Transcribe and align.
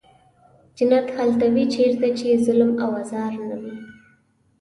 جنت 0.77 1.07
هلته 1.17 1.45
وي 1.53 1.65
چېرته 1.75 2.07
چې 2.19 2.41
ظلم 2.45 2.71
او 2.83 2.89
آزار 3.01 3.31
نه 3.49 3.55
وي. 3.61 3.75